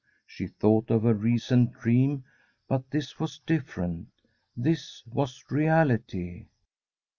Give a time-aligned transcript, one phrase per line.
[0.25, 2.23] She thought of her recent dream,
[2.67, 4.07] but this was different—
[4.59, 6.45] ^this was reality.